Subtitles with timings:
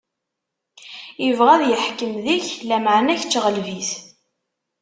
[1.27, 3.91] Ibɣa ad iḥkem deg-k, lameɛna, kečč ɣleb-it.